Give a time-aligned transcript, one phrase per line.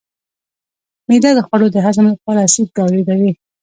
[1.07, 3.31] معده د خوړو د هضم لپاره اسید تولیدوي.